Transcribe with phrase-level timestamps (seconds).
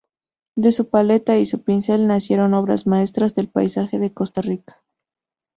[0.55, 4.81] De su paleta y su pincel nacieron obras maestras del paisaje de Costa Rica.